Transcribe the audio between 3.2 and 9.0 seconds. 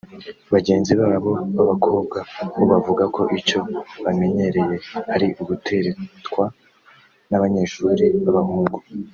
icyo bamenyereye ari uguteretwa n’abanyeshuri b’abahungu